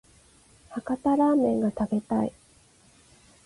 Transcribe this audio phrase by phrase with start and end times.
[0.71, 2.33] 博多ラーメンが食べたい